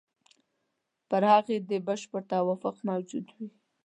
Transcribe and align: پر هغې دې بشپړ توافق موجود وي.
پر 1.09 1.23
هغې 1.31 1.57
دې 1.69 1.77
بشپړ 1.87 2.21
توافق 2.31 2.75
موجود 2.89 3.25
وي. 3.35 3.47